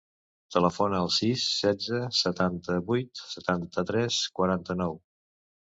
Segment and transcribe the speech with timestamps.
[0.53, 5.01] Telefona al sis, setze, setanta-vuit, setanta-tres, quaranta-nou.